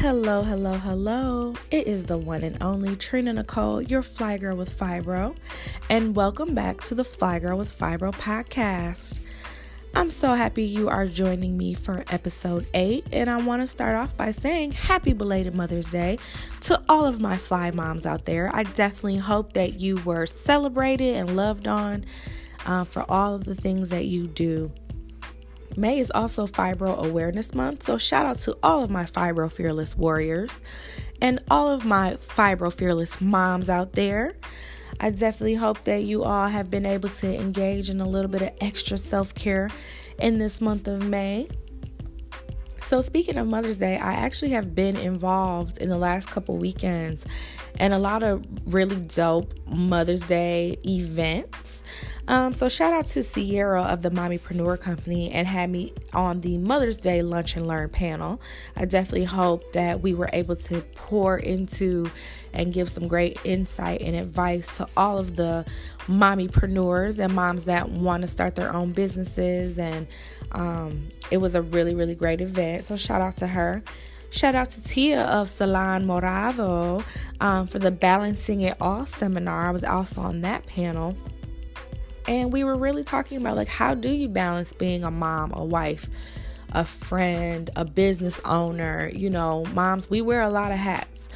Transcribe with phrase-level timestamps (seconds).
[0.00, 1.54] Hello, hello, hello.
[1.72, 5.34] It is the one and only Trina Nicole, your Fly Girl with Fibro,
[5.90, 9.18] and welcome back to the Fly Girl with Fibro podcast.
[9.96, 13.96] I'm so happy you are joining me for episode 8, and I want to start
[13.96, 16.20] off by saying happy belated Mother's Day
[16.60, 18.54] to all of my fly moms out there.
[18.54, 22.06] I definitely hope that you were celebrated and loved on
[22.66, 24.70] uh, for all of the things that you do.
[25.76, 29.96] May is also Fibro Awareness Month, so shout out to all of my Fibro Fearless
[29.96, 30.60] warriors
[31.20, 34.34] and all of my Fibro Fearless moms out there.
[35.00, 38.42] I definitely hope that you all have been able to engage in a little bit
[38.42, 39.70] of extra self care
[40.18, 41.48] in this month of May.
[42.82, 47.24] So, speaking of Mother's Day, I actually have been involved in the last couple weekends
[47.78, 51.82] and a lot of really dope Mother's Day events.
[52.28, 56.58] Um, so shout out to Sierra of the Mommypreneur Company and had me on the
[56.58, 58.38] Mother's Day Lunch and Learn panel.
[58.76, 62.10] I definitely hope that we were able to pour into
[62.52, 65.64] and give some great insight and advice to all of the
[66.06, 69.78] mommypreneurs and moms that want to start their own businesses.
[69.78, 70.06] And
[70.52, 72.84] um, it was a really, really great event.
[72.84, 73.82] So shout out to her.
[74.30, 77.02] Shout out to Tia of Salon Morado
[77.40, 79.68] um, for the Balancing It All seminar.
[79.68, 81.16] I was also on that panel.
[82.26, 85.64] And we were really talking about like how do you balance being a mom, a
[85.64, 86.10] wife,
[86.72, 89.10] a friend, a business owner?
[89.14, 91.28] You know, moms, we wear a lot of hats.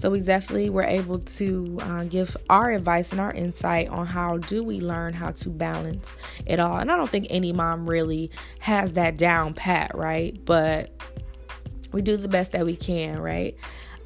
[0.00, 4.38] So we definitely were able to uh, give our advice and our insight on how
[4.38, 6.14] do we learn how to balance
[6.46, 6.78] it all.
[6.78, 10.38] And I don't think any mom really has that down pat, right?
[10.44, 10.92] But
[11.92, 13.56] we do the best that we can, right?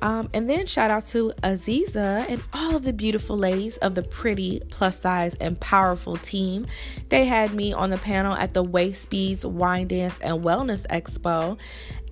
[0.02, 4.02] Um, and then shout out to Aziza and all of the beautiful ladies of the
[4.02, 6.66] pretty, plus size, and powerful team.
[7.08, 11.56] They had me on the panel at the Waist Speeds Wine Dance and Wellness Expo.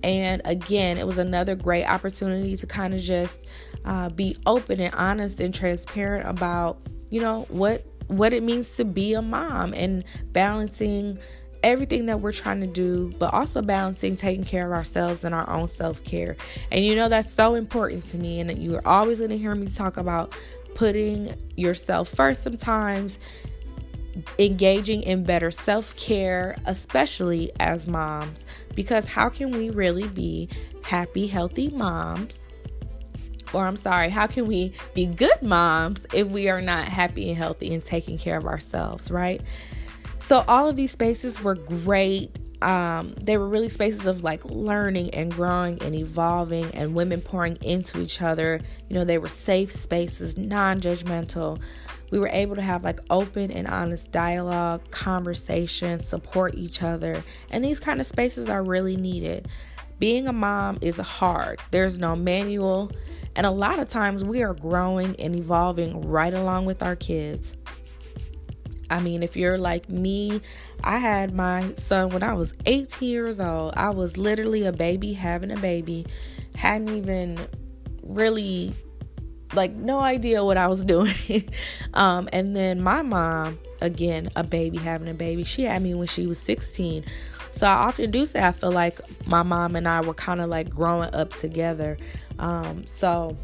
[0.03, 3.45] And again, it was another great opportunity to kind of just
[3.83, 6.79] uh, be open and honest and transparent about,
[7.09, 11.17] you know, what what it means to be a mom and balancing
[11.63, 15.49] everything that we're trying to do, but also balancing taking care of ourselves and our
[15.49, 16.35] own self care.
[16.71, 18.39] And you know, that's so important to me.
[18.39, 20.33] And you're always going to hear me talk about
[20.75, 23.17] putting yourself first sometimes,
[24.39, 28.39] engaging in better self care, especially as moms.
[28.75, 30.49] Because how can we really be
[30.83, 32.39] happy, healthy moms?
[33.53, 37.37] Or I'm sorry, how can we be good moms if we are not happy and
[37.37, 39.41] healthy and taking care of ourselves, right?
[40.31, 42.33] So all of these spaces were great.
[42.61, 47.57] Um, they were really spaces of like learning and growing and evolving and women pouring
[47.61, 48.61] into each other.
[48.87, 51.59] You know, they were safe spaces, non judgmental.
[52.11, 57.21] We were able to have like open and honest dialogue, conversation, support each other.
[57.49, 59.49] And these kind of spaces are really needed.
[59.99, 62.89] Being a mom is hard, there's no manual.
[63.35, 67.57] And a lot of times we are growing and evolving right along with our kids.
[68.91, 70.41] I mean, if you're like me,
[70.83, 73.73] I had my son when I was 18 years old.
[73.77, 76.05] I was literally a baby having a baby.
[76.55, 77.39] Hadn't even
[78.03, 78.73] really
[79.53, 81.49] like no idea what I was doing.
[81.93, 86.07] um, and then my mom, again, a baby having a baby, she had me when
[86.07, 87.05] she was 16.
[87.53, 90.49] So I often do say I feel like my mom and I were kind of
[90.49, 91.97] like growing up together.
[92.39, 93.37] Um, so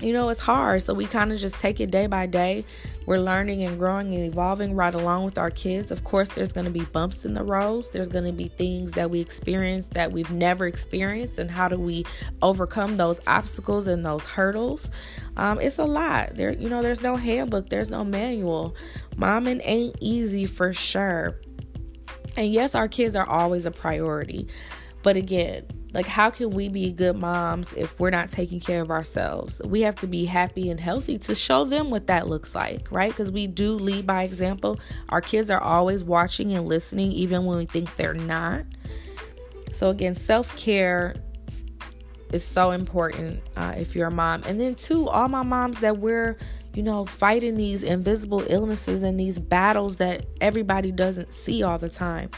[0.00, 0.82] you know, it's hard.
[0.82, 2.64] So we kind of just take it day by day.
[3.06, 5.90] We're learning and growing and evolving right along with our kids.
[5.90, 7.90] Of course, there's going to be bumps in the roads.
[7.90, 11.38] There's going to be things that we experience that we've never experienced.
[11.38, 12.04] And how do we
[12.42, 14.90] overcome those obstacles and those hurdles?
[15.36, 16.36] Um, it's a lot.
[16.36, 18.76] There, you know, there's no handbook, there's no manual.
[19.16, 21.40] Momming ain't easy for sure.
[22.36, 24.46] And yes, our kids are always a priority.
[25.02, 28.90] But again, like, how can we be good moms if we're not taking care of
[28.90, 29.60] ourselves?
[29.64, 33.10] We have to be happy and healthy to show them what that looks like, right?
[33.10, 34.78] Because we do lead by example.
[35.08, 38.64] Our kids are always watching and listening, even when we think they're not.
[39.72, 41.14] So, again, self care
[42.32, 44.42] is so important uh, if you're a mom.
[44.44, 46.36] And then, two, all my moms that we're
[46.74, 51.88] you know, fighting these invisible illnesses and these battles that everybody doesn't see all the
[51.88, 52.30] time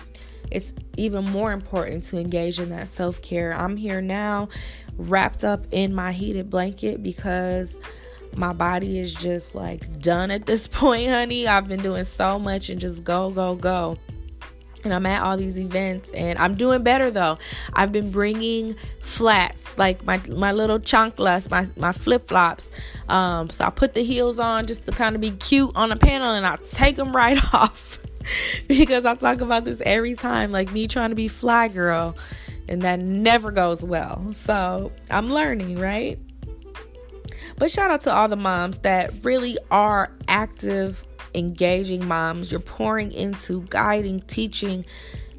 [0.50, 3.52] it's even more important to engage in that self care.
[3.52, 4.48] I'm here now,
[4.96, 7.78] wrapped up in my heated blanket because
[8.36, 11.46] my body is just like done at this point, honey.
[11.46, 13.98] I've been doing so much and just go, go, go.
[14.82, 17.38] And I'm at all these events and I'm doing better though.
[17.74, 22.70] I've been bringing flats, like my, my little chanclas, my, my flip flops.
[23.08, 25.96] Um, so I put the heels on just to kind of be cute on a
[25.96, 27.98] panel and I take them right off.
[28.68, 32.16] because I talk about this every time, like me trying to be fly girl.
[32.68, 34.32] and that never goes well.
[34.44, 36.18] So I'm learning, right?
[37.58, 42.50] But shout out to all the moms that really are active, engaging moms.
[42.50, 44.84] You're pouring into guiding, teaching,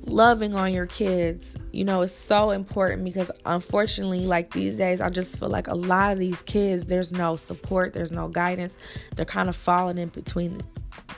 [0.05, 1.55] loving on your kids.
[1.71, 5.75] You know, it's so important because unfortunately, like these days, I just feel like a
[5.75, 8.77] lot of these kids, there's no support, there's no guidance.
[9.15, 10.61] They're kind of falling in between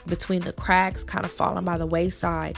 [0.06, 2.56] between the cracks, kind of falling by the wayside.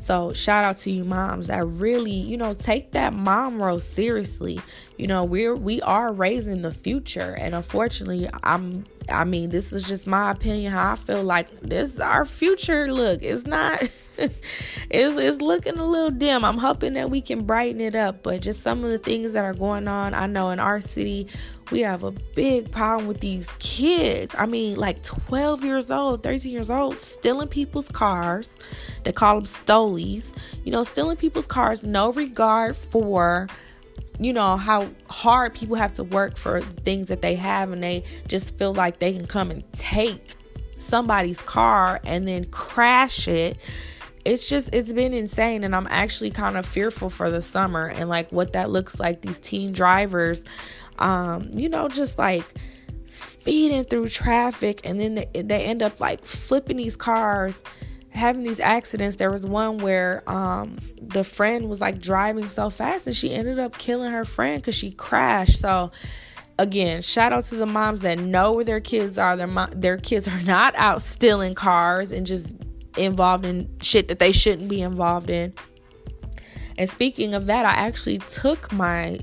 [0.00, 4.60] So shout out to you moms that really, you know, take that mom role seriously.
[4.96, 9.82] You know, we're we are raising the future and unfortunately I'm I mean, this is
[9.82, 13.22] just my opinion how I feel like this our future look.
[13.22, 13.82] It's not
[14.90, 16.44] it's, it's looking a little dim.
[16.44, 19.44] I'm hoping that we can brighten it up, but just some of the things that
[19.44, 21.26] are going on, I know in our city
[21.70, 24.34] we have a big problem with these kids.
[24.36, 28.52] I mean, like 12 years old, 13 years old, stealing people's cars.
[29.04, 30.32] They call them stolies.
[30.64, 33.48] You know, stealing people's cars, no regard for,
[34.18, 38.04] you know, how hard people have to work for things that they have, and they
[38.26, 40.36] just feel like they can come and take
[40.78, 43.56] somebody's car and then crash it
[44.24, 48.08] it's just it's been insane and i'm actually kind of fearful for the summer and
[48.08, 49.22] like what that looks like.
[49.22, 50.42] These teen drivers
[51.00, 52.44] um, you know, just like
[53.06, 57.58] speeding through traffic and then they, they end up like flipping these cars
[58.10, 59.16] having these accidents.
[59.16, 63.58] There was one where um, the friend was like driving so fast and she ended
[63.58, 65.58] up killing her friend because she crashed.
[65.58, 65.90] So
[66.58, 69.36] again shout out to the moms that know where their kids are.
[69.36, 72.56] Their, mo- their kids are not out stealing cars and just
[72.96, 75.52] involved in shit that they shouldn't be involved in
[76.78, 79.18] and speaking of that i actually took my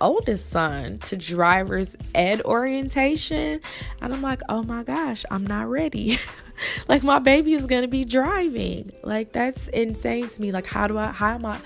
[0.00, 3.60] oldest son to driver's ed orientation.
[4.00, 6.18] And I'm like, oh my gosh, I'm not ready.
[6.88, 8.92] like my baby is gonna be driving.
[9.02, 10.52] Like that's insane to me.
[10.52, 11.60] Like how do I how am I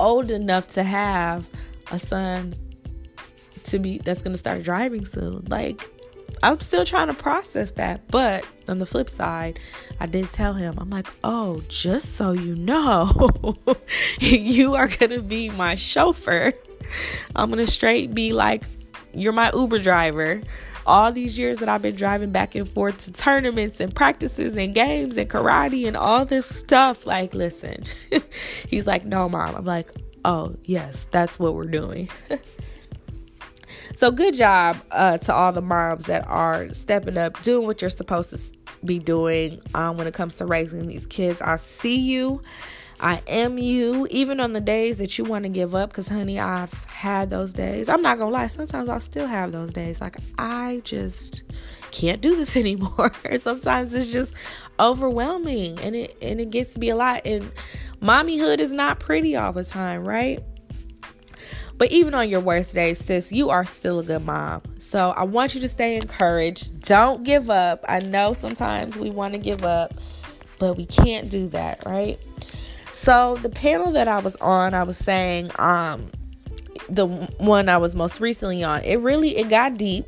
[0.00, 1.48] old enough to have
[1.90, 2.54] a son
[3.64, 5.44] to be that's gonna start driving soon?
[5.48, 5.88] Like
[6.42, 8.08] I'm still trying to process that.
[8.08, 9.58] But on the flip side,
[10.00, 13.56] I did tell him, I'm like, oh, just so you know,
[14.20, 16.52] you are going to be my chauffeur
[17.34, 18.64] I'm gonna straight be like,
[19.14, 20.42] you're my Uber driver.
[20.86, 24.74] All these years that I've been driving back and forth to tournaments and practices and
[24.74, 27.06] games and karate and all this stuff.
[27.06, 27.84] Like, listen,
[28.66, 29.54] he's like, no, mom.
[29.54, 29.90] I'm like,
[30.24, 32.08] oh, yes, that's what we're doing.
[33.94, 37.90] so, good job uh, to all the moms that are stepping up, doing what you're
[37.90, 38.40] supposed to
[38.84, 41.40] be doing um, when it comes to raising these kids.
[41.42, 42.42] I see you.
[43.00, 45.90] I am you, even on the days that you want to give up.
[45.90, 47.88] Because, honey, I've had those days.
[47.88, 48.48] I'm not going to lie.
[48.48, 50.00] Sometimes I still have those days.
[50.00, 51.44] Like, I just
[51.90, 53.12] can't do this anymore.
[53.36, 54.32] Sometimes it's just
[54.80, 57.22] overwhelming and it, and it gets to be a lot.
[57.24, 57.50] And
[58.02, 60.42] mommyhood is not pretty all the time, right?
[61.78, 64.62] But even on your worst days, sis, you are still a good mom.
[64.80, 66.82] So I want you to stay encouraged.
[66.82, 67.84] Don't give up.
[67.88, 69.94] I know sometimes we want to give up,
[70.58, 72.18] but we can't do that, right?
[72.92, 76.10] So the panel that I was on, I was saying, um,
[76.88, 80.06] the one I was most recently on, it really it got deep.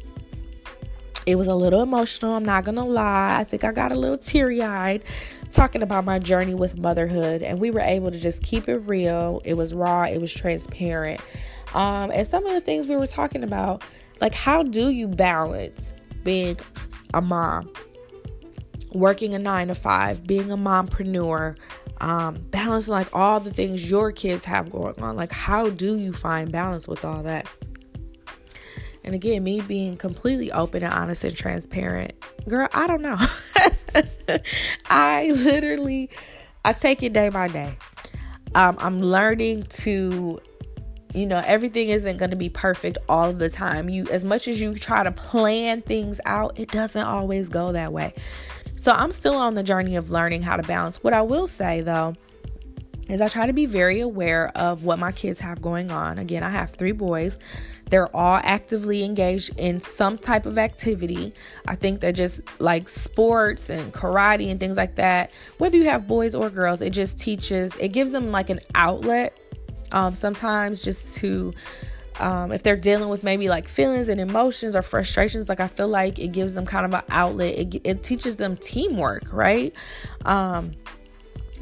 [1.24, 3.38] It was a little emotional, I'm not gonna lie.
[3.38, 5.04] I think I got a little teary-eyed
[5.52, 9.40] talking about my journey with motherhood, and we were able to just keep it real.
[9.44, 11.20] It was raw, it was transparent.
[11.74, 13.82] Um, and some of the things we were talking about,
[14.20, 16.58] like how do you balance being
[17.14, 17.70] a mom,
[18.92, 21.56] working a nine to five, being a mompreneur,
[22.00, 25.16] um, balancing like all the things your kids have going on.
[25.16, 27.46] Like, how do you find balance with all that?
[29.04, 32.12] And again, me being completely open and honest and transparent,
[32.48, 33.18] girl, I don't know.
[34.90, 36.10] I literally,
[36.64, 37.76] I take it day by day.
[38.54, 40.40] Um, I'm learning to,
[41.14, 43.88] you know, everything isn't going to be perfect all the time.
[43.88, 47.92] You, as much as you try to plan things out, it doesn't always go that
[47.92, 48.14] way.
[48.76, 51.02] So I'm still on the journey of learning how to balance.
[51.02, 52.14] What I will say though,
[53.10, 56.18] is I try to be very aware of what my kids have going on.
[56.18, 57.38] Again, I have three boys.
[57.90, 61.34] They're all actively engaged in some type of activity.
[61.66, 66.06] I think that just like sports and karate and things like that, whether you have
[66.06, 69.36] boys or girls, it just teaches, it gives them like an outlet
[69.92, 71.52] um, sometimes just to
[72.18, 75.88] um, if they're dealing with maybe like feelings and emotions or frustrations like i feel
[75.88, 77.58] like it gives them kind of an outlet.
[77.58, 79.74] It, it teaches them teamwork right?
[80.24, 80.72] Um,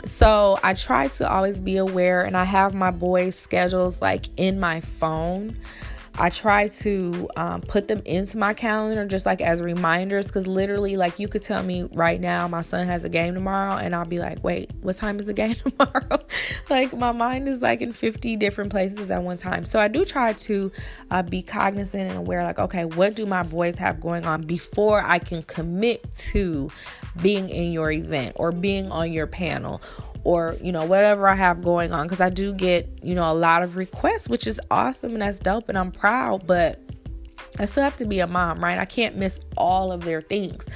[0.04, 4.60] so i try to always be aware and i have my boys schedules like in
[4.60, 5.58] my phone
[6.20, 10.96] I try to um, put them into my calendar just like as reminders because literally,
[10.96, 14.04] like, you could tell me right now my son has a game tomorrow, and I'll
[14.04, 16.18] be like, wait, what time is the game tomorrow?
[16.68, 19.64] like, my mind is like in 50 different places at one time.
[19.64, 20.72] So, I do try to
[21.12, 25.00] uh, be cognizant and aware, like, okay, what do my boys have going on before
[25.04, 26.68] I can commit to
[27.22, 29.80] being in your event or being on your panel
[30.24, 33.34] or you know whatever I have going on because I do get you know a
[33.34, 36.80] lot of requests which is awesome and that's dope and I'm proud but
[37.58, 40.68] I still have to be a mom right I can't miss all of their things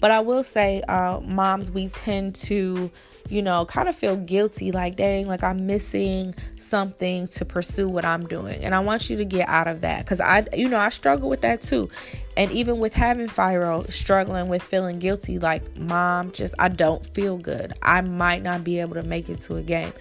[0.00, 2.90] but I will say uh, moms we tend to
[3.28, 8.04] you know, kind of feel guilty like, dang, like I'm missing something to pursue what
[8.04, 8.64] I'm doing.
[8.64, 11.28] And I want you to get out of that because I, you know, I struggle
[11.28, 11.90] with that too.
[12.36, 17.36] And even with having Fibro, struggling with feeling guilty, like, mom, just, I don't feel
[17.36, 17.74] good.
[17.82, 19.92] I might not be able to make it to a game.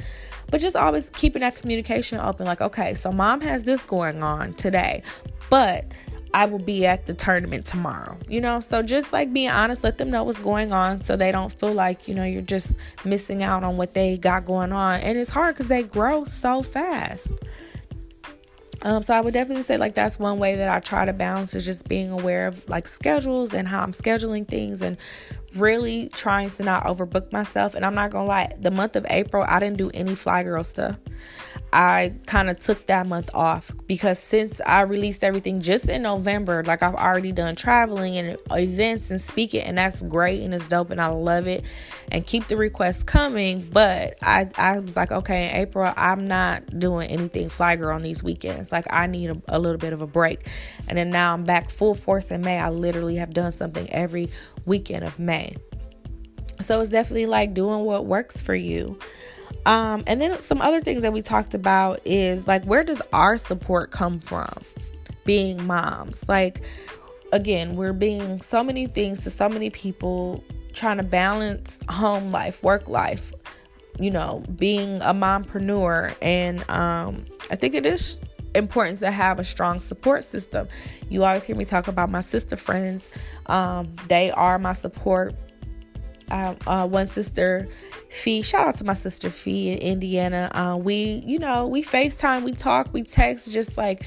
[0.50, 4.54] But just always keeping that communication open, like, okay, so mom has this going on
[4.54, 5.04] today,
[5.50, 5.86] but
[6.34, 8.18] I will be at the tournament tomorrow.
[8.28, 11.32] You know, so just like being honest, let them know what's going on so they
[11.32, 12.72] don't feel like, you know, you're just
[13.06, 15.00] missing out on what they got going on.
[15.00, 17.32] And it's hard because they grow so fast.
[18.84, 21.56] Um, so I would definitely say like that's one way that I try to balance
[21.56, 24.98] is just being aware of like schedules and how I'm scheduling things and
[25.56, 27.74] really trying to not overbook myself.
[27.74, 30.64] And I'm not gonna lie, the month of April I didn't do any fly girl
[30.64, 30.98] stuff.
[31.78, 36.64] I kind of took that month off because since I released everything just in November,
[36.64, 40.90] like I've already done traveling and events and speaking, and that's great and it's dope
[40.90, 41.64] and I love it.
[42.12, 43.62] And keep the requests coming.
[43.62, 48.02] But I, I was like, okay, in April, I'm not doing anything fly girl on
[48.02, 48.72] these weekends.
[48.72, 50.48] Like I need a, a little bit of a break.
[50.88, 52.58] And then now I'm back full force in May.
[52.58, 54.30] I literally have done something every
[54.66, 55.56] weekend of May.
[56.60, 58.98] So it's definitely like doing what works for you.
[59.68, 63.38] Um, and then some other things that we talked about is like, where does our
[63.38, 64.50] support come from?
[65.26, 66.18] Being moms.
[66.28, 66.64] Like,
[67.34, 72.64] again, we're being so many things to so many people, trying to balance home life,
[72.64, 73.34] work life,
[74.00, 76.16] you know, being a mompreneur.
[76.22, 78.22] And um, I think it is
[78.56, 80.70] important to have a strong support system.
[81.10, 83.10] You always hear me talk about my sister friends,
[83.48, 85.36] um, they are my support
[86.30, 87.68] uh, uh, one sister,
[88.10, 88.42] Fee.
[88.42, 90.52] Shout out to my sister Fee in Indiana.
[90.54, 94.06] Uh, we, you know, we FaceTime, we talk, we text, just like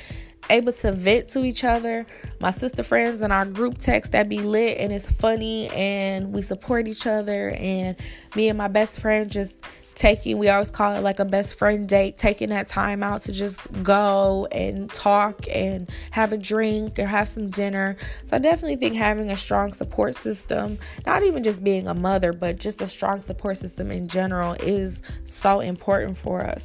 [0.49, 2.07] able to vent to each other.
[2.41, 6.43] My sister friends and our group text that be lit and it's funny and we
[6.43, 7.51] support each other.
[7.51, 7.97] And
[8.35, 9.55] me and my best friend just
[9.95, 13.33] taking we always call it like a best friend date taking that time out to
[13.33, 17.97] just go and talk and have a drink or have some dinner.
[18.27, 22.33] So i definitely think having a strong support system not even just being a mother
[22.33, 26.65] but just a strong support system in general is so important for us.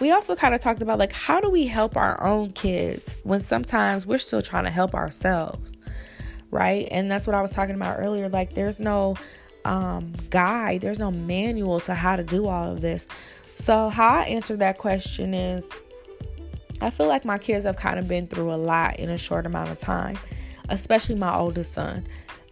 [0.00, 3.40] We also kind of talked about like how do we help our own kids when
[3.40, 5.72] sometimes we're still trying to help ourselves
[6.52, 6.88] right?
[6.90, 9.16] And that's what i was talking about earlier like there's no
[9.64, 13.06] um, guide, there's no manual to how to do all of this.
[13.56, 15.66] So, how I answer that question is
[16.80, 19.44] I feel like my kids have kind of been through a lot in a short
[19.46, 20.18] amount of time,
[20.68, 22.06] especially my oldest son.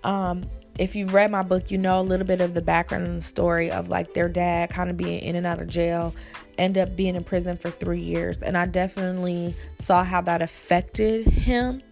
[0.05, 0.45] Um,
[0.79, 3.25] if you've read my book, you know a little bit of the background and the
[3.25, 6.15] story of like their dad kind of being in and out of jail,
[6.57, 8.38] end up being in prison for three years.
[8.38, 11.83] And I definitely saw how that affected him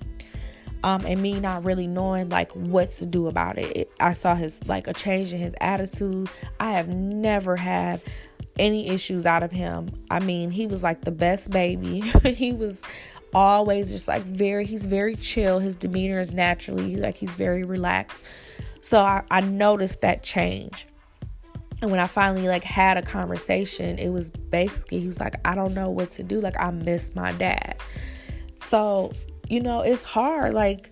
[0.82, 3.76] um, and me not really knowing like what to do about it.
[3.76, 3.92] it.
[4.00, 6.28] I saw his like a change in his attitude.
[6.60, 8.00] I have never had
[8.58, 9.90] any issues out of him.
[10.10, 12.00] I mean, he was like the best baby.
[12.24, 12.80] he was
[13.34, 15.58] always just like very he's very chill.
[15.58, 18.20] His demeanor is naturally like he's very relaxed.
[18.82, 20.86] So I, I noticed that change.
[21.82, 25.54] And when I finally like had a conversation, it was basically he was like, I
[25.54, 26.40] don't know what to do.
[26.40, 27.76] Like I miss my dad.
[28.68, 29.12] So
[29.48, 30.54] you know, it's hard.
[30.54, 30.90] Like,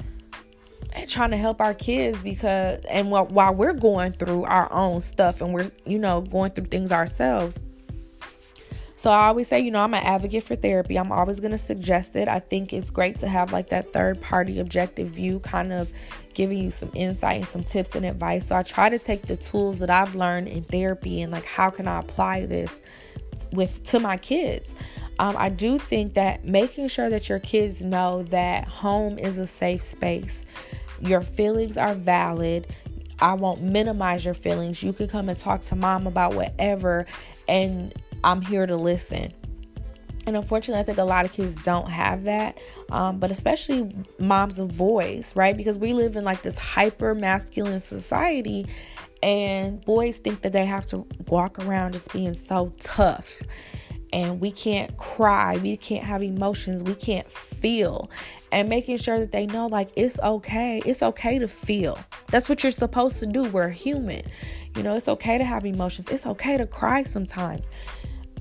[1.08, 5.40] trying to help our kids because and while, while we're going through our own stuff
[5.40, 7.58] and we're you know going through things ourselves.
[8.96, 10.96] So i always say you know i'm an advocate for therapy.
[10.96, 12.28] I'm always going to suggest it.
[12.28, 15.90] I think it's great to have like that third party objective view kind of
[16.32, 18.46] giving you some insight and some tips and advice.
[18.46, 21.70] So i try to take the tools that i've learned in therapy and like how
[21.70, 22.72] can i apply this
[23.52, 24.74] with to my kids
[25.18, 29.46] um, I do think that making sure that your kids know that home is a
[29.46, 30.44] safe space,
[31.00, 32.66] your feelings are valid.
[33.20, 34.82] I won't minimize your feelings.
[34.82, 37.06] You can come and talk to mom about whatever,
[37.46, 37.94] and
[38.24, 39.32] I'm here to listen.
[40.26, 42.58] And unfortunately, I think a lot of kids don't have that,
[42.90, 45.56] um, but especially moms of boys, right?
[45.56, 48.66] Because we live in like this hyper masculine society,
[49.22, 53.40] and boys think that they have to walk around just being so tough
[54.14, 58.08] and we can't cry, we can't have emotions, we can't feel,
[58.52, 61.98] and making sure that they know like it's okay, it's okay to feel.
[62.28, 63.42] That's what you're supposed to do.
[63.42, 64.22] We're human,
[64.76, 67.66] you know, it's okay to have emotions, it's okay to cry sometimes,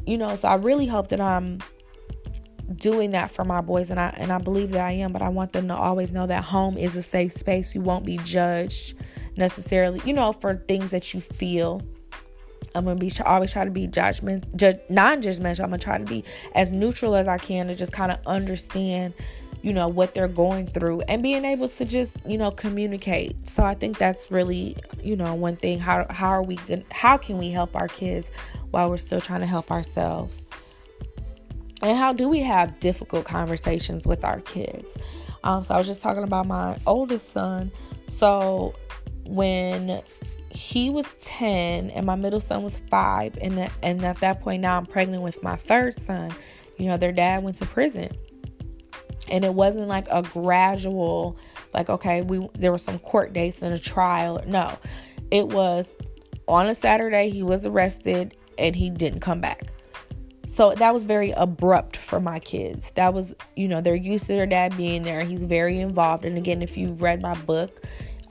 [0.05, 0.35] you know.
[0.35, 1.57] So I really hope that I'm
[2.75, 5.29] doing that for my boys and I and I believe that I am but I
[5.29, 8.95] want them to always know that home is a safe space you won't be judged
[9.35, 11.81] necessarily you know for things that you feel
[12.75, 15.59] I'm gonna be always try to be judgment, ju- non-judgmental.
[15.59, 16.23] I'm gonna try to be
[16.55, 19.13] as neutral as I can to just kind of understand,
[19.61, 23.47] you know, what they're going through and being able to just, you know, communicate.
[23.47, 25.79] So I think that's really, you know, one thing.
[25.79, 26.85] How how are we good?
[26.91, 28.31] How can we help our kids
[28.71, 30.41] while we're still trying to help ourselves?
[31.83, 34.97] And how do we have difficult conversations with our kids?
[35.43, 37.71] Um, so I was just talking about my oldest son.
[38.07, 38.73] So
[39.25, 40.01] when
[40.53, 44.61] he was 10 and my middle son was 5 and that, and at that point
[44.61, 46.31] now I'm pregnant with my third son.
[46.77, 48.15] You know their dad went to prison.
[49.29, 51.37] And it wasn't like a gradual
[51.73, 54.43] like okay we there were some court dates and a trial.
[54.45, 54.77] No
[55.31, 55.89] it was
[56.47, 59.71] on a Saturday he was arrested and he didn't come back.
[60.47, 62.91] So that was very abrupt for my kids.
[62.91, 65.23] That was you know they're used to their dad being there.
[65.23, 66.25] He's very involved.
[66.25, 67.83] And again if you've read my book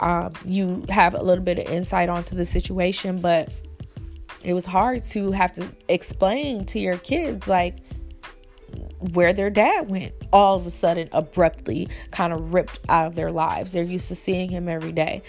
[0.02, 3.50] um, you have a little bit of insight onto the situation, but
[4.44, 7.76] it was hard to have to explain to your kids like
[8.98, 13.30] where their dad went all of a sudden abruptly kind of ripped out of their
[13.30, 13.70] lives.
[13.70, 15.22] They're used to seeing him every day.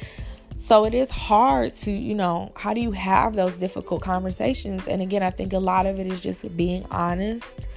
[0.58, 4.88] So it is hard to, you know, how do you have those difficult conversations?
[4.88, 7.68] And again, I think a lot of it is just being honest,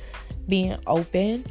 [0.49, 1.45] being open,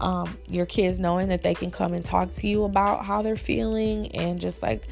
[0.00, 3.36] um, your kids knowing that they can come and talk to you about how they're
[3.36, 4.86] feeling and just like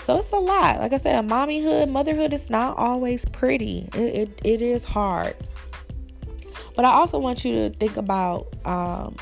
[0.00, 0.80] so it's a lot.
[0.80, 3.88] Like i said mommyhood motherhood is not always pretty.
[3.94, 5.36] It, it, it is hard.
[6.74, 9.16] But i also want you to think about um,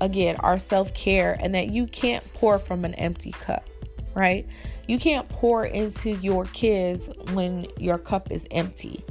[0.00, 3.68] again our self-care and that you can't pour from an empty cup
[4.14, 4.46] right?
[4.88, 9.04] You can't pour into your kids when your cup is empty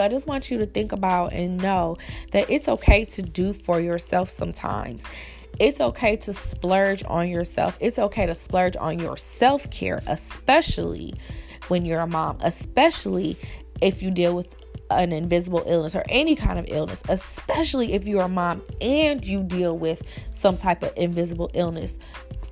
[0.00, 1.98] so I just want you to think about and know
[2.32, 5.04] that it's okay to do for yourself sometimes.
[5.58, 7.76] It's okay to splurge on yourself.
[7.82, 11.12] It's okay to splurge on your self care, especially
[11.68, 13.36] when you're a mom, especially
[13.82, 14.56] if you deal with
[14.90, 19.42] an invisible illness or any kind of illness, especially if you're a mom and you
[19.42, 20.00] deal with
[20.32, 21.92] some type of invisible illness,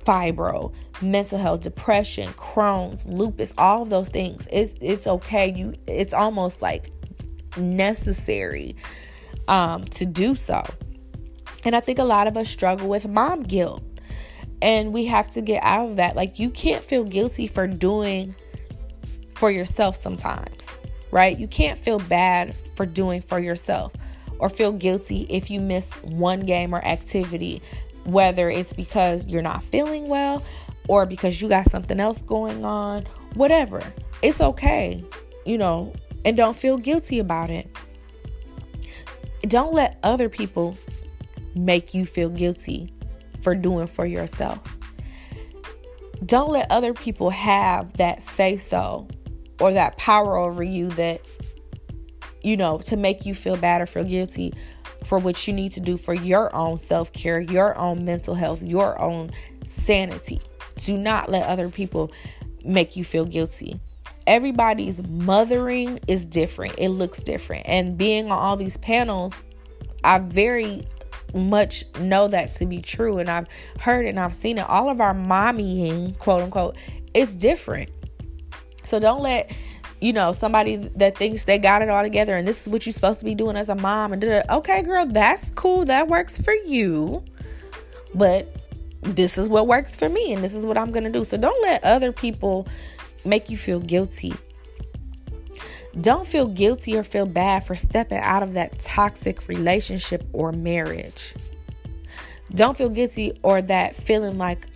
[0.05, 0.71] fibro,
[1.01, 4.47] mental health, depression, Crohn's, lupus, all those things.
[4.51, 5.51] It's it's okay.
[5.51, 6.91] You it's almost like
[7.57, 8.75] necessary
[9.47, 10.63] um, to do so.
[11.63, 13.83] And I think a lot of us struggle with mom guilt.
[14.61, 16.15] And we have to get out of that.
[16.15, 18.35] Like, you can't feel guilty for doing
[19.35, 20.65] for yourself sometimes,
[21.11, 21.37] right?
[21.39, 23.93] You can't feel bad for doing for yourself
[24.37, 27.61] or feel guilty if you miss one game or activity,
[28.03, 30.43] whether it's because you're not feeling well
[30.89, 33.81] or because you got something else going on, whatever.
[34.21, 35.03] It's okay.
[35.45, 35.93] You know,
[36.25, 37.69] and don't feel guilty about it.
[39.41, 40.77] Don't let other people
[41.55, 42.93] make you feel guilty
[43.41, 44.59] for doing for yourself.
[46.25, 49.07] Don't let other people have that say so
[49.59, 51.21] or that power over you that,
[52.43, 54.53] you know, to make you feel bad or feel guilty
[55.05, 58.61] for what you need to do for your own self care, your own mental health,
[58.61, 59.31] your own
[59.65, 60.41] sanity.
[60.75, 62.11] Do not let other people
[62.63, 63.79] make you feel guilty
[64.29, 66.75] everybody's mothering is different.
[66.77, 67.65] It looks different.
[67.67, 69.33] And being on all these panels,
[70.03, 70.87] I very
[71.33, 73.17] much know that to be true.
[73.17, 73.47] And I've
[73.79, 74.69] heard it and I've seen it.
[74.69, 76.77] All of our mommying, quote unquote,
[77.15, 77.89] is different.
[78.85, 79.51] So don't let
[79.99, 82.93] you know somebody that thinks they got it all together and this is what you're
[82.93, 84.55] supposed to be doing as a mom and da-da.
[84.55, 87.21] okay girl that's cool that works for you
[88.15, 88.47] but
[89.01, 91.61] this is what works for me and this is what i'm gonna do so don't
[91.63, 92.65] let other people
[93.25, 94.33] make you feel guilty.
[95.99, 101.33] Don't feel guilty or feel bad for stepping out of that toxic relationship or marriage.
[102.51, 104.67] Don't feel guilty or that feeling like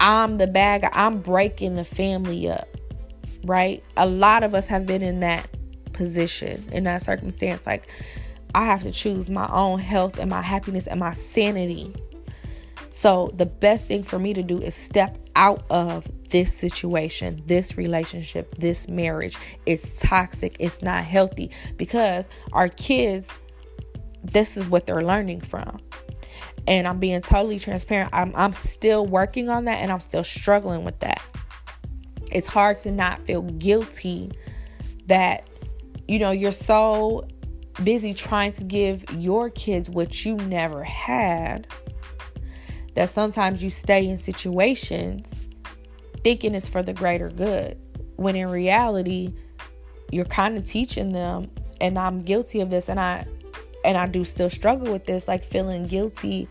[0.00, 2.68] I'm the bad guy, I'm breaking the family up,
[3.44, 3.84] right?
[3.96, 5.48] A lot of us have been in that
[5.92, 7.60] position, in that circumstance.
[7.66, 7.88] Like,
[8.54, 11.94] I have to choose my own health and my happiness and my sanity.
[13.00, 17.78] So, the best thing for me to do is step out of this situation, this
[17.78, 19.38] relationship, this marriage.
[19.64, 23.30] It's toxic, it's not healthy because our kids,
[24.22, 25.78] this is what they're learning from.
[26.66, 28.10] And I'm being totally transparent.
[28.12, 31.22] I'm, I'm still working on that and I'm still struggling with that.
[32.30, 34.30] It's hard to not feel guilty
[35.06, 35.48] that,
[36.06, 37.26] you know, you're so
[37.82, 41.66] busy trying to give your kids what you never had
[42.94, 45.30] that sometimes you stay in situations
[46.22, 47.78] thinking it's for the greater good
[48.16, 49.32] when in reality
[50.12, 51.50] you're kind of teaching them
[51.80, 53.26] and I'm guilty of this and I
[53.84, 56.48] and I do still struggle with this like feeling guilty.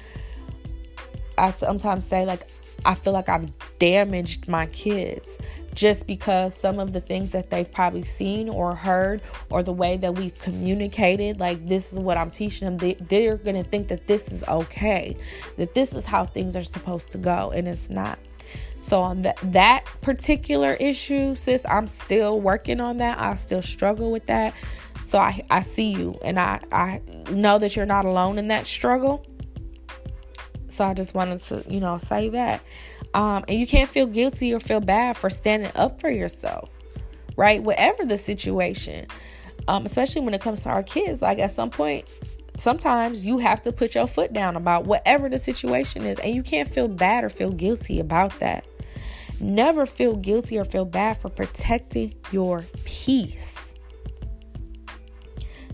[1.38, 2.50] I sometimes say like
[2.86, 5.38] I feel like I've damaged my kids
[5.74, 9.98] just because some of the things that they've probably seen or heard or the way
[9.98, 13.88] that we've communicated like this is what i'm teaching them they, they're going to think
[13.88, 15.16] that this is okay
[15.58, 18.20] that this is how things are supposed to go and it's not.
[18.82, 23.20] So on that that particular issue sis i'm still working on that.
[23.20, 24.54] I still struggle with that.
[25.04, 28.68] So i i see you and i i know that you're not alone in that
[28.68, 29.26] struggle.
[30.70, 32.62] So i just wanted to you know say that
[33.14, 36.70] um, and you can't feel guilty or feel bad for standing up for yourself,
[37.36, 37.62] right?
[37.62, 39.08] Whatever the situation,
[39.68, 42.08] um, especially when it comes to our kids, like at some point,
[42.58, 46.44] sometimes you have to put your foot down about whatever the situation is, and you
[46.44, 48.66] can't feel bad or feel guilty about that.
[49.40, 53.56] Never feel guilty or feel bad for protecting your peace.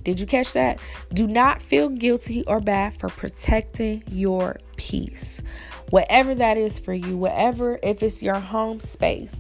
[0.04, 0.80] Did you catch that?
[1.14, 5.42] Do not feel guilty or bad for protecting your peace
[5.96, 9.34] whatever that is for you, whatever, if it's your home space,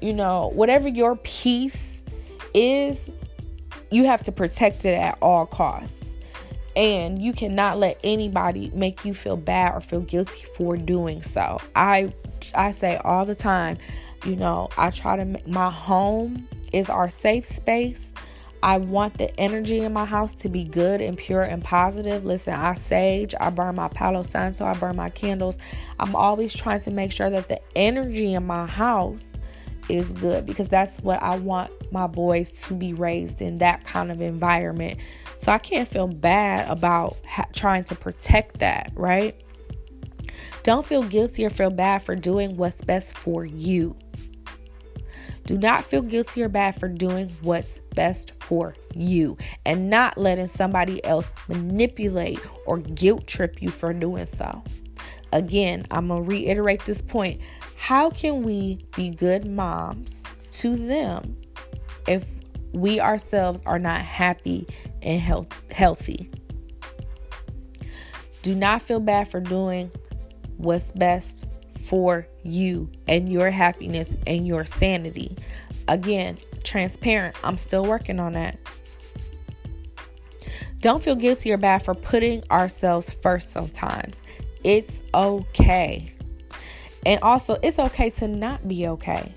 [0.00, 2.00] you know, whatever your peace
[2.54, 3.10] is,
[3.90, 6.16] you have to protect it at all costs.
[6.76, 11.60] And you cannot let anybody make you feel bad or feel guilty for doing so.
[11.74, 12.14] I
[12.54, 13.76] I say all the time,
[14.24, 18.12] you know, I try to make my home is our safe space
[18.62, 22.24] I want the energy in my house to be good and pure and positive.
[22.24, 25.58] Listen, I sage, I burn my Palo Santo, I burn my candles.
[25.98, 29.32] I'm always trying to make sure that the energy in my house
[29.88, 34.10] is good because that's what I want my boys to be raised in that kind
[34.10, 34.98] of environment.
[35.38, 39.40] So I can't feel bad about ha- trying to protect that, right?
[40.62, 43.96] Don't feel guilty or feel bad for doing what's best for you.
[45.46, 50.48] Do not feel guilty or bad for doing what's best for you and not letting
[50.48, 54.64] somebody else manipulate or guilt trip you for doing so.
[55.32, 57.40] Again, I'm going to reiterate this point.
[57.76, 61.36] How can we be good moms to them
[62.08, 62.28] if
[62.72, 64.66] we ourselves are not happy
[65.00, 66.28] and health- healthy?
[68.42, 69.92] Do not feel bad for doing
[70.56, 71.46] what's best
[71.86, 75.36] for you and your happiness and your sanity.
[75.88, 77.36] Again, transparent.
[77.44, 78.58] I'm still working on that.
[80.80, 84.16] Don't feel guilty or bad for putting ourselves first sometimes.
[84.64, 86.08] It's okay.
[87.04, 89.32] And also, it's okay to not be okay.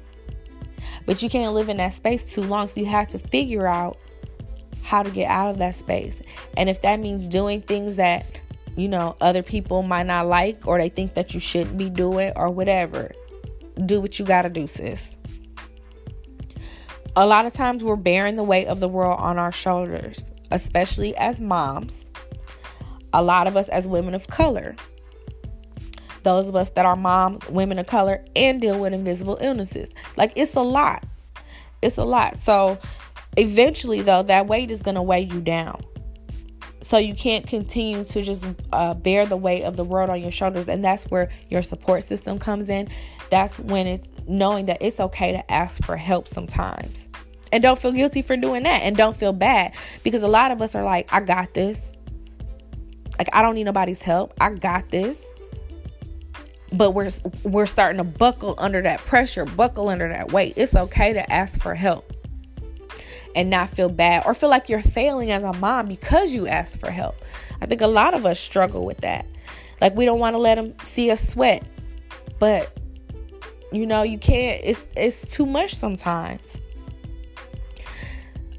[1.06, 3.98] But you can't live in that space too long, so you have to figure out
[4.84, 6.20] how to get out of that space.
[6.58, 8.26] And if that means doing things that
[8.80, 12.32] you know, other people might not like or they think that you shouldn't be doing
[12.36, 13.12] or whatever.
[13.86, 15.18] Do what you got to do, sis.
[17.16, 21.16] A lot of times we're bearing the weight of the world on our shoulders, especially
[21.18, 22.06] as moms.
[23.12, 24.76] A lot of us as women of color.
[26.24, 29.90] Those of us that are moms, women of color, and deal with invisible illnesses.
[30.16, 31.04] Like it's a lot.
[31.82, 32.38] It's a lot.
[32.38, 32.78] So
[33.36, 35.82] eventually, though, that weight is going to weigh you down.
[36.90, 40.32] So you can't continue to just uh, bear the weight of the world on your
[40.32, 40.68] shoulders.
[40.68, 42.90] And that's where your support system comes in.
[43.30, 47.08] That's when it's knowing that it's okay to ask for help sometimes.
[47.52, 48.82] And don't feel guilty for doing that.
[48.82, 51.92] And don't feel bad because a lot of us are like, I got this.
[53.20, 54.34] Like, I don't need nobody's help.
[54.42, 55.24] I got this
[56.72, 57.10] but we're
[57.42, 60.54] we're starting to buckle under that pressure, buckle under that weight.
[60.56, 62.09] It's okay to ask for help
[63.40, 66.78] and not feel bad or feel like you're failing as a mom because you asked
[66.78, 67.16] for help.
[67.62, 69.26] I think a lot of us struggle with that.
[69.80, 71.64] Like we don't want to let them see us sweat.
[72.38, 72.78] But
[73.72, 76.42] you know, you can't it's it's too much sometimes.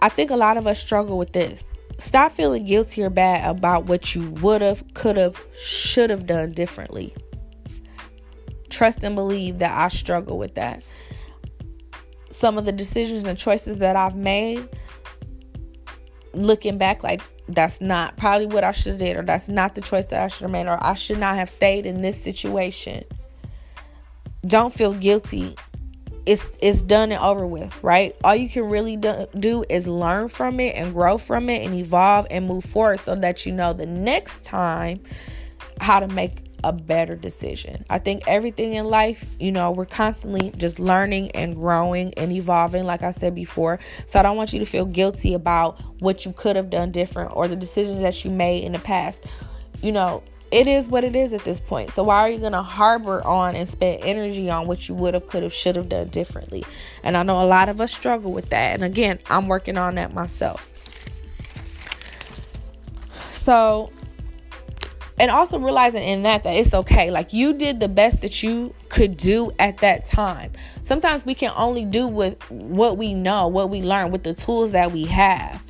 [0.00, 1.62] I think a lot of us struggle with this.
[1.98, 6.52] Stop feeling guilty or bad about what you would have, could have, should have done
[6.52, 7.14] differently.
[8.70, 10.82] Trust and believe that I struggle with that
[12.30, 14.68] some of the decisions and choices that I've made,
[16.32, 19.80] looking back, like that's not probably what I should have did, or that's not the
[19.80, 23.04] choice that I should have made, or I should not have stayed in this situation.
[24.42, 25.56] Don't feel guilty.
[26.26, 28.14] It's it's done and over with, right?
[28.22, 31.74] All you can really do, do is learn from it and grow from it and
[31.74, 35.00] evolve and move forward, so that you know the next time
[35.80, 37.84] how to make a better decision.
[37.90, 42.84] I think everything in life, you know, we're constantly just learning and growing and evolving,
[42.84, 43.78] like I said before.
[44.08, 47.34] So I don't want you to feel guilty about what you could have done different
[47.34, 49.24] or the decisions that you made in the past.
[49.82, 51.90] You know, it is what it is at this point.
[51.92, 55.14] So why are you going to harbor on and spend energy on what you would
[55.14, 56.64] have, could have, should have done differently?
[57.02, 58.74] And I know a lot of us struggle with that.
[58.74, 60.66] And again, I'm working on that myself.
[63.32, 63.92] So
[65.20, 67.10] and also realizing in that that it's okay.
[67.10, 70.50] Like you did the best that you could do at that time.
[70.82, 74.70] Sometimes we can only do with what we know what we learn with the tools
[74.70, 75.62] that we have.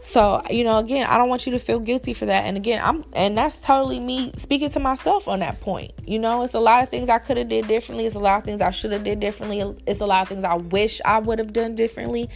[0.00, 2.46] So you know again i don't want you to feel guilty for that.
[2.46, 5.92] And again i'm and that's totally me speaking to myself on that point.
[6.04, 8.06] You know it's a lot of things i could have did differently.
[8.06, 9.60] It's a lot of things i should have did differently.
[9.86, 12.28] It's a lot of things i wish i would have done differently.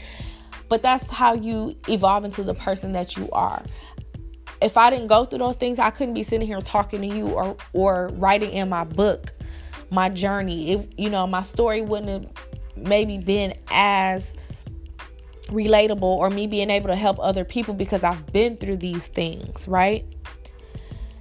[0.69, 3.63] But that's how you evolve into the person that you are
[4.63, 7.29] if I didn't go through those things, I couldn't be sitting here talking to you
[7.29, 9.35] or or writing in my book
[9.93, 10.73] my journey.
[10.73, 12.27] It, you know, my story wouldn't have
[12.77, 14.35] maybe been as
[15.49, 19.69] relatable or me being able to help other people because I've been through these things,
[19.69, 20.07] right?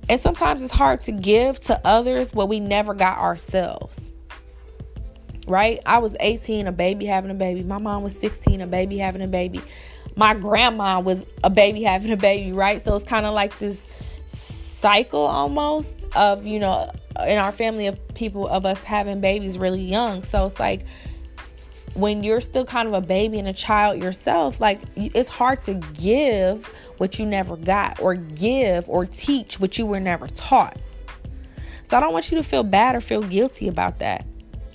[0.09, 4.11] And sometimes it's hard to give to others what we never got ourselves.
[5.47, 5.79] Right?
[5.85, 7.63] I was 18, a baby having a baby.
[7.63, 9.61] My mom was 16, a baby having a baby
[10.15, 12.83] my grandma was a baby having a baby, right?
[12.83, 13.79] So it's kind of like this
[14.27, 16.91] cycle almost of, you know,
[17.27, 20.23] in our family of people of us having babies really young.
[20.23, 20.85] So it's like
[21.93, 25.75] when you're still kind of a baby and a child yourself, like it's hard to
[25.93, 26.65] give
[26.97, 30.77] what you never got or give or teach what you were never taught.
[31.89, 34.25] So I don't want you to feel bad or feel guilty about that.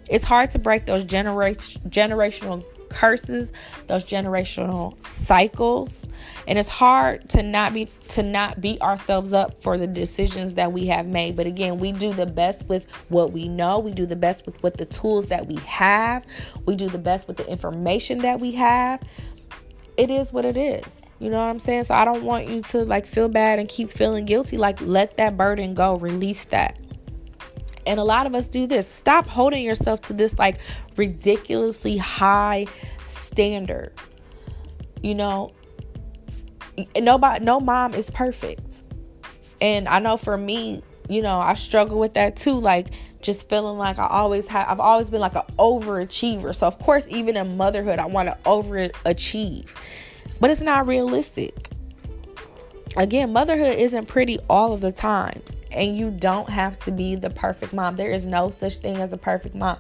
[0.09, 2.64] It's hard to break those genera- generational
[2.96, 3.52] curses,
[3.87, 5.92] those generational cycles.
[6.48, 10.72] And it's hard to not be to not beat ourselves up for the decisions that
[10.72, 11.37] we have made.
[11.37, 13.78] But again, we do the best with what we know.
[13.78, 16.24] We do the best with, what the tools that we have.
[16.64, 19.02] We do the best with the information that we have.
[19.96, 20.85] It is what it is.
[21.18, 21.85] You know what I'm saying?
[21.85, 24.56] So I don't want you to like feel bad and keep feeling guilty.
[24.56, 26.78] Like let that burden go, release that.
[27.87, 28.90] And a lot of us do this.
[28.90, 30.59] Stop holding yourself to this like
[30.96, 32.66] ridiculously high
[33.07, 33.92] standard.
[35.03, 35.53] You know,
[36.99, 38.83] nobody no mom is perfect.
[39.61, 42.88] And I know for me, you know, I struggle with that too like
[43.22, 46.55] just feeling like I always have I've always been like an overachiever.
[46.55, 49.68] So of course even in motherhood I want to overachieve.
[50.40, 51.70] But it's not realistic.
[52.96, 57.28] Again, motherhood isn't pretty all of the times and you don't have to be the
[57.28, 57.96] perfect mom.
[57.96, 59.76] There is no such thing as a perfect mom.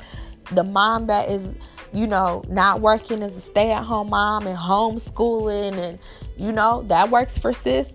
[0.52, 1.54] The mom that is,
[1.94, 5.98] you know, not working as a stay at home mom and homeschooling, and,
[6.36, 7.90] you know, that works for sis.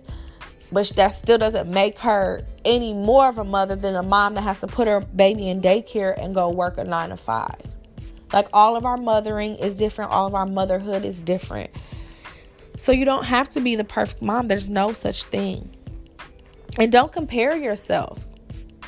[0.72, 4.42] But that still doesn't make her any more of a mother than a mom that
[4.42, 7.56] has to put her baby in daycare and go work a nine to five.
[8.32, 11.70] Like all of our mothering is different, all of our motherhood is different.
[12.82, 14.48] So you don't have to be the perfect mom.
[14.48, 15.70] There's no such thing.
[16.80, 18.18] And don't compare yourself,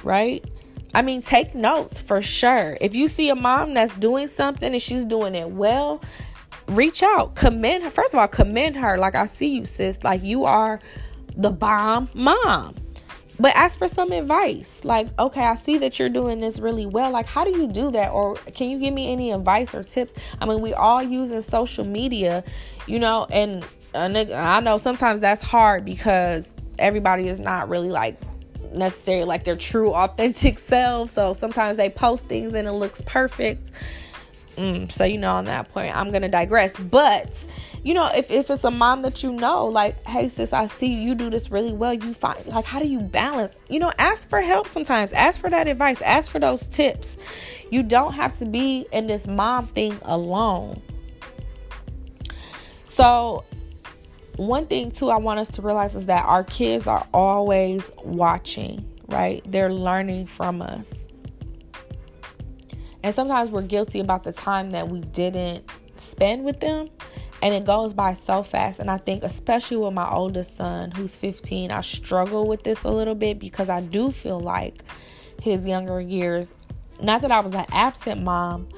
[0.03, 0.45] right?
[0.93, 2.77] I mean, take notes for sure.
[2.81, 6.03] If you see a mom that's doing something and she's doing it well,
[6.67, 7.91] reach out, commend her.
[7.91, 8.99] First of all, commend her.
[8.99, 10.03] Like, I see you, sis.
[10.03, 10.81] Like, you are
[11.37, 12.75] the bomb mom.
[13.39, 14.81] But ask for some advice.
[14.83, 17.13] Like, okay, I see that you're doing this really well.
[17.13, 18.11] Like, how do you do that?
[18.11, 20.15] Or can you give me any advice or tips?
[20.41, 22.43] I mean, we all using social media,
[22.89, 28.19] you know, and I know sometimes that's hard because everybody is not really like
[28.73, 31.11] necessarily like their true authentic self.
[31.15, 33.71] So sometimes they post things and it looks perfect.
[34.57, 36.73] Mm, so you know on that point I'm gonna digress.
[36.77, 37.33] But
[37.83, 40.95] you know, if, if it's a mom that you know, like, hey sis, I see
[40.95, 41.93] you do this really well.
[41.93, 43.55] You find like how do you balance?
[43.69, 45.13] You know, ask for help sometimes.
[45.13, 46.01] Ask for that advice.
[46.03, 47.17] Ask for those tips.
[47.71, 50.81] You don't have to be in this mom thing alone.
[52.95, 53.45] So
[54.37, 58.89] one thing too I want us to realize is that our kids are always watching,
[59.09, 59.43] right?
[59.51, 60.89] They're learning from us.
[63.03, 66.89] And sometimes we're guilty about the time that we didn't spend with them.
[67.43, 68.81] And it goes by so fast.
[68.81, 72.91] And I think, especially with my oldest son, who's 15, I struggle with this a
[72.91, 74.83] little bit because I do feel like
[75.43, 76.55] his younger years,
[77.03, 78.69] not that I was an absent mom,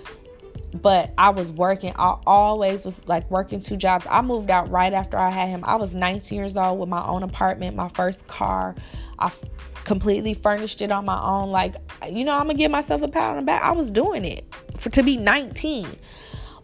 [0.83, 1.93] but I was working.
[1.97, 4.07] I always was like working two jobs.
[4.09, 5.65] I moved out right after I had him.
[5.65, 8.75] I was 19 years old with my own apartment, my first car.
[9.19, 9.45] I f-
[9.85, 11.51] completely furnished it on my own.
[11.51, 11.77] Like,
[12.11, 13.63] you know, I'm gonna give myself a pat on the back.
[13.63, 14.45] I was doing it
[14.77, 15.89] for to be 19.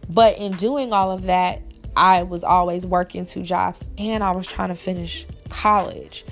[0.09, 1.61] But in doing all of that,
[1.95, 6.25] I was always working two jobs and I was trying to finish college.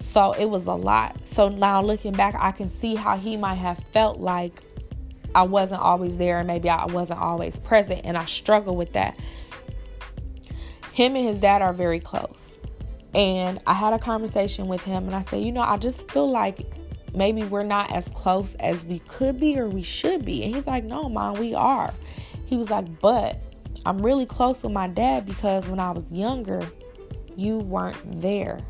[0.00, 1.26] So it was a lot.
[1.26, 4.62] So now looking back, I can see how he might have felt like
[5.36, 8.00] I wasn't always there and maybe I wasn't always present.
[8.04, 9.18] And I struggle with that.
[10.94, 12.56] Him and his dad are very close.
[13.14, 16.30] And I had a conversation with him and I said, you know, I just feel
[16.30, 16.66] like
[17.14, 20.42] maybe we're not as close as we could be or we should be.
[20.42, 21.92] And he's like, no, mom, we are.
[22.46, 23.38] He was like, but
[23.84, 26.66] I'm really close with my dad because when I was younger,
[27.36, 28.60] you weren't there.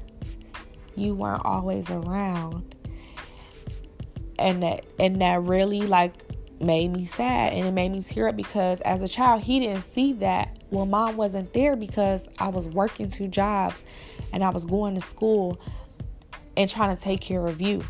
[0.96, 2.74] You weren't always around.
[4.40, 6.26] And that and that really like
[6.60, 9.82] made me sad and it made me tear up because as a child he didn't
[9.92, 13.84] see that well mom wasn't there because I was working two jobs
[14.32, 15.60] and I was going to school
[16.56, 17.82] and trying to take care of you.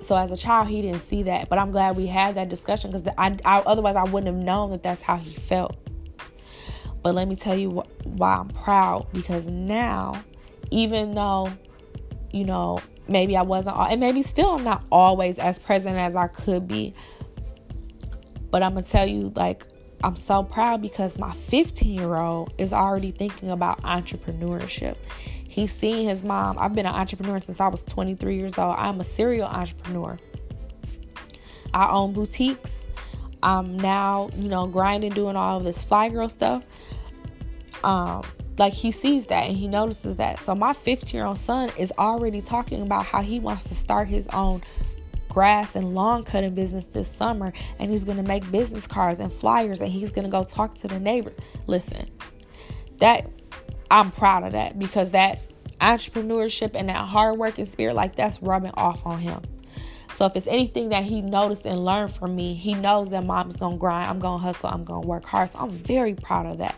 [0.00, 2.90] So as a child, he didn't see that, but I'm glad we had that discussion
[2.90, 5.76] because I, I, otherwise I wouldn't have known that that's how he felt.
[7.02, 10.22] But let me tell you wh- why I'm proud because now,
[10.70, 11.52] even though,
[12.32, 16.26] you know, maybe I wasn't, and maybe still I'm not always as present as I
[16.26, 16.94] could be,
[18.52, 19.66] but I'm gonna tell you, like,
[20.04, 24.96] I'm so proud because my 15 year old is already thinking about entrepreneurship.
[25.48, 26.56] He's seen his mom.
[26.58, 28.76] I've been an entrepreneur since I was 23 years old.
[28.78, 30.16] I'm a serial entrepreneur.
[31.74, 32.78] I own boutiques.
[33.42, 36.64] I'm now, you know, grinding, doing all of this fly girl stuff
[37.84, 38.22] um,
[38.58, 40.38] like he sees that and he notices that.
[40.40, 44.08] So my 15 year old son is already talking about how he wants to start
[44.08, 44.62] his own
[45.32, 49.32] grass and lawn cutting business this summer and he's going to make business cards and
[49.32, 51.34] flyers and he's going to go talk to the neighbors.
[51.66, 52.10] Listen,
[52.98, 53.26] that
[53.90, 55.40] I'm proud of that because that
[55.80, 59.40] entrepreneurship and that hard working spirit like that's rubbing off on him.
[60.16, 63.56] So if it's anything that he noticed and learned from me, he knows that mom's
[63.56, 65.50] gonna grind, I'm gonna hustle, I'm gonna work hard.
[65.50, 66.76] So I'm very proud of that.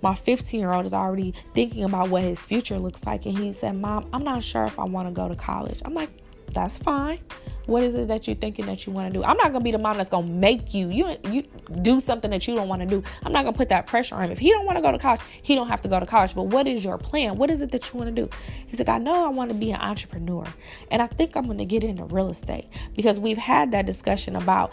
[0.00, 3.52] My 15 year old is already thinking about what his future looks like, and he
[3.52, 5.82] said, Mom, I'm not sure if I wanna go to college.
[5.84, 6.10] I'm like,
[6.52, 7.20] that's fine.
[7.66, 9.24] What is it that you're thinking that you want to do?
[9.24, 11.42] I'm not gonna be the mom that's gonna make you you you
[11.82, 13.02] do something that you don't want to do.
[13.24, 14.30] I'm not gonna put that pressure on him.
[14.30, 16.34] If he don't want to go to college, he don't have to go to college.
[16.34, 17.36] But what is your plan?
[17.36, 18.30] What is it that you want to do?
[18.66, 20.44] He's like, I know I want to be an entrepreneur,
[20.90, 24.72] and I think I'm gonna get into real estate because we've had that discussion about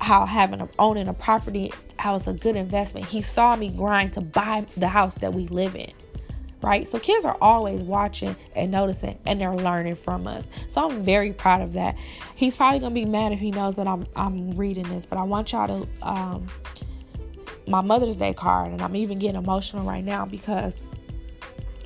[0.00, 3.06] how having a, owning a property how it's a good investment.
[3.06, 5.92] He saw me grind to buy the house that we live in
[6.64, 6.88] right?
[6.88, 10.46] So kids are always watching and noticing and they're learning from us.
[10.68, 11.96] So I'm very proud of that.
[12.34, 15.22] He's probably gonna be mad if he knows that I'm I'm reading this, but I
[15.22, 16.46] want y'all to um
[17.66, 20.74] my Mother's Day card and I'm even getting emotional right now because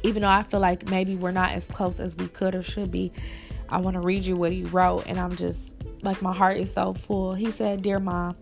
[0.05, 2.91] even though I feel like maybe we're not as close as we could or should
[2.91, 3.13] be,
[3.69, 5.61] I want to read you what he wrote and I'm just
[6.03, 7.35] like my heart is so full.
[7.35, 8.37] He said, "Dear mom,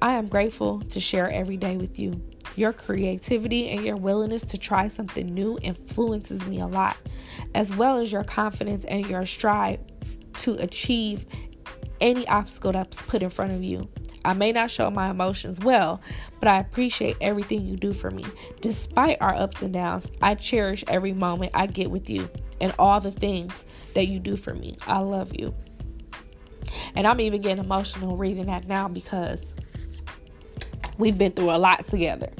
[0.00, 2.20] I am grateful to share every day with you.
[2.56, 6.96] Your creativity and your willingness to try something new influences me a lot,
[7.54, 9.80] as well as your confidence and your strive
[10.38, 11.26] to achieve
[12.00, 13.88] any obstacle that's put in front of you.
[14.24, 16.00] I may not show my emotions well,
[16.40, 18.24] but I appreciate everything you do for me.
[18.60, 23.00] Despite our ups and downs, I cherish every moment I get with you and all
[23.00, 23.64] the things
[23.94, 24.78] that you do for me.
[24.86, 25.54] I love you.
[26.94, 29.42] And I'm even getting emotional reading that now because
[30.96, 32.30] we've been through a lot together.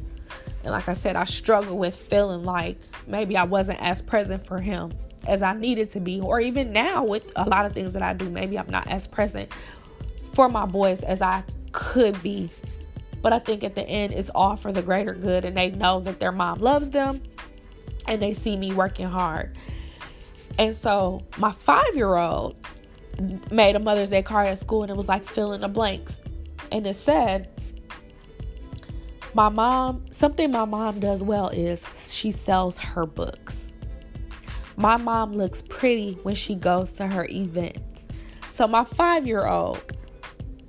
[0.64, 4.58] And like I said, I struggle with feeling like maybe I wasn't as present for
[4.58, 4.92] him
[5.26, 8.12] as I needed to be, or even now with a lot of things that I
[8.12, 9.50] do, maybe I'm not as present
[10.32, 12.50] for my boys as I could be.
[13.22, 16.00] But I think at the end, it's all for the greater good, and they know
[16.00, 17.22] that their mom loves them
[18.06, 19.56] and they see me working hard.
[20.58, 22.56] And so, my five year old
[23.50, 26.12] made a Mother's Day card at school, and it was like fill in the blanks.
[26.70, 27.53] And it said,
[29.34, 33.56] my mom, something my mom does well is she sells her books.
[34.76, 38.06] My mom looks pretty when she goes to her events.
[38.50, 39.82] So my five year old,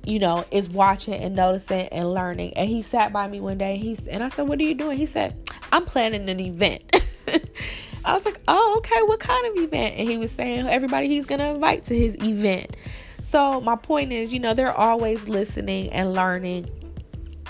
[0.03, 2.53] you know, is watching and noticing and learning.
[2.55, 3.75] And he sat by me one day.
[3.75, 6.83] and He's and I said, "What are you doing?" He said, "I'm planning an event."
[8.05, 9.01] I was like, "Oh, okay.
[9.03, 12.75] What kind of event?" And he was saying everybody he's gonna invite to his event.
[13.23, 16.69] So my point is, you know, they're always listening and learning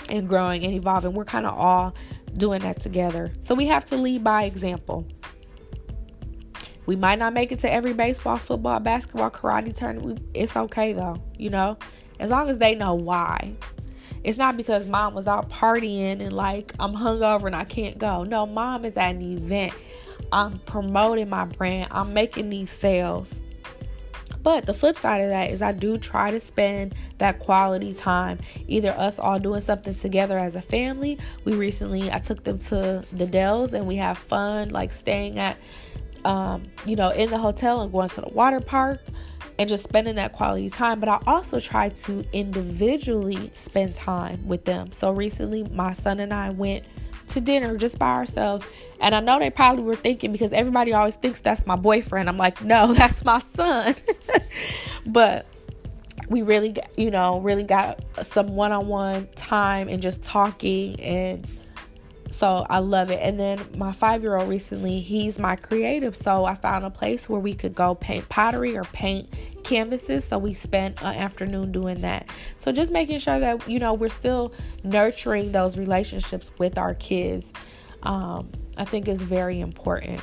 [0.08, 1.12] and growing and evolving.
[1.12, 1.94] We're kind of all
[2.36, 3.32] doing that together.
[3.40, 5.06] So we have to lead by example.
[6.86, 10.20] We might not make it to every baseball, football, basketball, karate tournament.
[10.34, 11.78] It's okay though, you know,
[12.20, 13.54] as long as they know why.
[14.22, 18.24] It's not because mom was out partying and like I'm hungover and I can't go.
[18.24, 19.72] No, mom is at an event.
[20.32, 21.88] I'm promoting my brand.
[21.92, 23.30] I'm making these sales.
[24.46, 28.38] But the flip side of that is I do try to spend that quality time,
[28.68, 31.18] either us all doing something together as a family.
[31.44, 35.56] We recently I took them to the Dells and we have fun like staying at
[36.24, 39.00] um, you know, in the hotel and going to the water park
[39.58, 41.00] and just spending that quality time.
[41.00, 44.92] But I also try to individually spend time with them.
[44.92, 46.84] So recently, my son and I went
[47.28, 48.66] to dinner just by ourselves.
[49.00, 52.28] And I know they probably were thinking because everybody always thinks that's my boyfriend.
[52.28, 53.94] I'm like, no, that's my son.
[55.06, 55.46] but
[56.28, 61.46] we really, you know, really got some one on one time and just talking and
[62.30, 63.20] so I love it.
[63.22, 66.16] And then my five year old recently, he's my creative.
[66.16, 69.32] So I found a place where we could go paint pottery or paint
[69.64, 70.24] canvases.
[70.24, 72.28] So we spent an afternoon doing that.
[72.56, 74.52] So just making sure that, you know, we're still
[74.82, 77.52] nurturing those relationships with our kids,
[78.02, 80.20] um, I think is very important.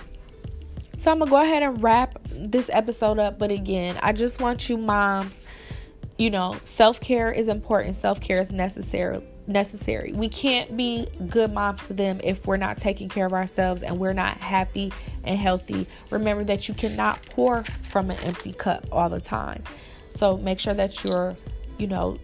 [0.97, 3.39] So I'm going to go ahead and wrap this episode up.
[3.39, 5.43] But again, I just want you moms,
[6.18, 10.14] you know, self care is important, self care is necessary necessary.
[10.14, 14.00] We can't be good moms to them if we're not taking care of ourselves and
[14.00, 14.91] we're not happy
[15.24, 15.88] and healthy.
[16.10, 19.64] Remember that you cannot pour from an empty cup all the time.
[20.16, 21.36] So make sure that you're,
[21.78, 22.20] you know,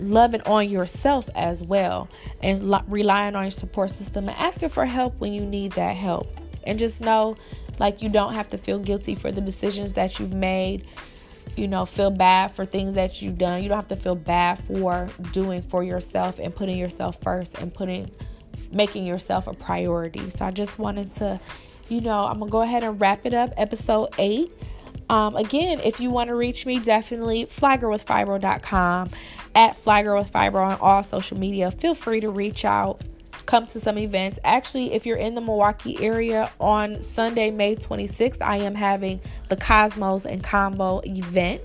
[0.00, 2.08] loving on yourself as well
[2.42, 6.28] and relying on your support system and asking for help when you need that help.
[6.64, 7.36] And just know
[7.78, 10.86] like you don't have to feel guilty for the decisions that you've made
[11.56, 13.62] you know, feel bad for things that you've done.
[13.62, 17.72] You don't have to feel bad for doing for yourself and putting yourself first and
[17.72, 18.10] putting
[18.70, 20.30] making yourself a priority.
[20.30, 21.40] So I just wanted to,
[21.88, 23.52] you know, I'm gonna go ahead and wrap it up.
[23.56, 24.52] Episode eight.
[25.10, 29.10] Um, again, if you want to reach me, definitely flygirlwithfibro.com
[29.54, 31.70] at flygirlwithfibro on all social media.
[31.70, 33.02] Feel free to reach out
[33.48, 34.38] come to some events.
[34.44, 39.56] Actually, if you're in the Milwaukee area on Sunday, May 26th, I am having the
[39.56, 41.62] Cosmos and Combo event.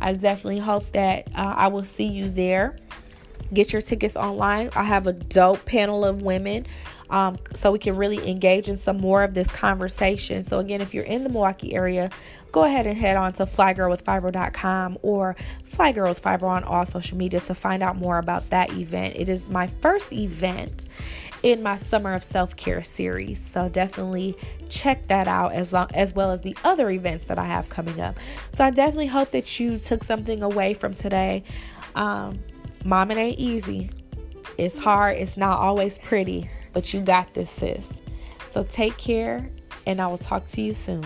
[0.00, 2.76] I definitely hope that uh, I will see you there.
[3.54, 4.70] Get your tickets online.
[4.74, 6.66] I have a dope panel of women
[7.08, 10.44] um, so we can really engage in some more of this conversation.
[10.44, 12.10] So, again, if you're in the Milwaukee area,
[12.52, 15.34] go ahead and head on to flygirlwithfibro.com or
[15.68, 19.16] flygirlwithfibro on all social media to find out more about that event.
[19.16, 20.88] It is my first event
[21.42, 24.36] in my summer of self-care series so definitely
[24.68, 28.00] check that out as long, as well as the other events that i have coming
[28.00, 28.16] up
[28.54, 31.42] so i definitely hope that you took something away from today
[31.96, 32.38] um,
[32.84, 33.90] mom it ain't easy
[34.56, 37.86] it's hard it's not always pretty but you got this, sis.
[38.50, 39.50] So take care,
[39.86, 41.04] and I will talk to you soon.